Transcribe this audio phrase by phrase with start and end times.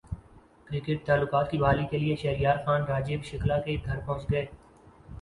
[0.67, 4.45] cricket تعلقات کی بحالی کیلئے شہریار خان راجیو شکلا کے گھرپہنچ گئے